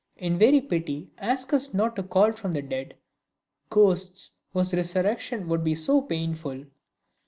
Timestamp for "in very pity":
0.17-1.11